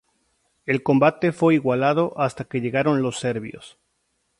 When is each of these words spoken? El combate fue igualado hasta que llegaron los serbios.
El 0.65 0.81
combate 0.81 1.31
fue 1.31 1.53
igualado 1.53 2.15
hasta 2.19 2.45
que 2.45 2.59
llegaron 2.59 3.03
los 3.03 3.19
serbios. 3.19 3.77